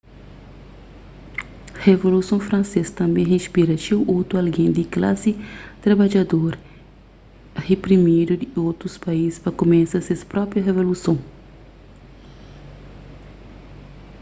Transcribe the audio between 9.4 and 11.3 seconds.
pa kumesa ses própi revoluson